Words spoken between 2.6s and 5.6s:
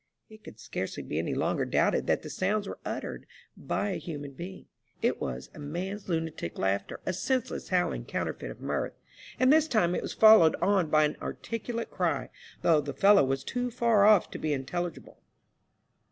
were uttered by a human being. It was a